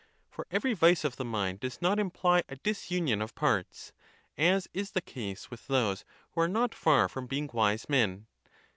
[0.31, 3.93] For ev ery vice of the mind does not imply a disunion of parts;
[4.35, 8.25] as is the case with those who are not far from being wise men.